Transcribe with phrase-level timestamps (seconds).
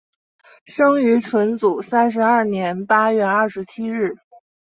[0.65, 4.15] 生于纯祖三十二年八月二十七日。